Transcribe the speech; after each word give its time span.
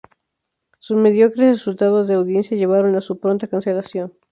Sus 0.79 0.97
mediocres 0.97 1.59
resultados 1.59 2.07
de 2.07 2.15
audiencia 2.15 2.57
llevaron 2.57 2.95
a 2.95 3.01
su 3.01 3.19
pronta 3.19 3.45
cancelación. 3.45 4.11